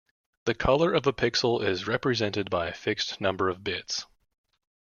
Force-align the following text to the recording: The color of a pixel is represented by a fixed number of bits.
The 0.45 0.55
color 0.55 0.93
of 0.95 1.05
a 1.05 1.13
pixel 1.13 1.63
is 1.63 1.85
represented 1.85 2.49
by 2.49 2.65
a 2.65 2.73
fixed 2.73 3.21
number 3.21 3.49
of 3.49 3.63
bits. 3.63 4.07